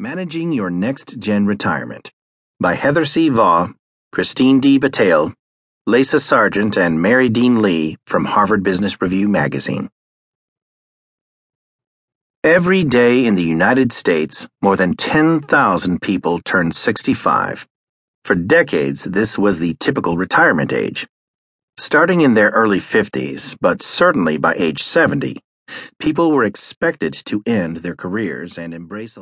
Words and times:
Managing 0.00 0.50
Your 0.50 0.70
Next 0.70 1.18
Gen 1.18 1.44
Retirement 1.44 2.10
by 2.58 2.72
Heather 2.72 3.04
C. 3.04 3.28
Vough, 3.28 3.74
Christine 4.12 4.58
D. 4.58 4.78
Bataille, 4.78 5.34
Leisa 5.86 6.18
Sargent, 6.18 6.78
and 6.78 7.02
Mary 7.02 7.28
Dean 7.28 7.60
Lee 7.60 7.98
from 8.06 8.24
Harvard 8.24 8.62
Business 8.62 9.02
Review 9.02 9.28
magazine. 9.28 9.90
Every 12.42 12.82
day 12.82 13.26
in 13.26 13.34
the 13.34 13.42
United 13.42 13.92
States, 13.92 14.48
more 14.62 14.74
than 14.74 14.96
10,000 14.96 16.00
people 16.00 16.40
turn 16.40 16.72
65. 16.72 17.68
For 18.24 18.34
decades, 18.34 19.04
this 19.04 19.36
was 19.36 19.58
the 19.58 19.76
typical 19.80 20.16
retirement 20.16 20.72
age. 20.72 21.06
Starting 21.76 22.22
in 22.22 22.32
their 22.32 22.48
early 22.52 22.80
50s, 22.80 23.54
but 23.60 23.82
certainly 23.82 24.38
by 24.38 24.54
age 24.56 24.82
70, 24.82 25.40
people 25.98 26.32
were 26.32 26.44
expected 26.44 27.12
to 27.12 27.42
end 27.44 27.78
their 27.78 27.96
careers 27.96 28.56
and 28.56 28.72
embrace 28.72 29.14
a 29.18 29.20